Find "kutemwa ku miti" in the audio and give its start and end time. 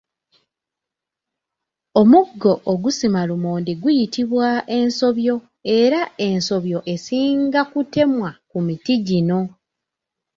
7.71-8.95